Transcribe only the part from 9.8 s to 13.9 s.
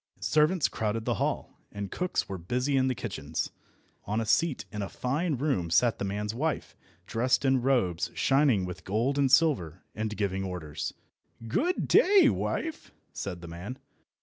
and giving orders. "Good day, wife!" said the man.